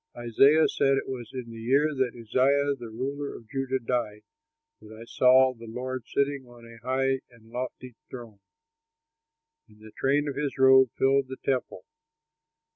[0.17, 4.23] Isaiah said it was in the year that Uzziah, the ruler of Judah, died
[4.81, 8.39] that I saw the Lord sitting on a high and lofty throne;
[9.67, 11.85] and the train of his robe filled the temple.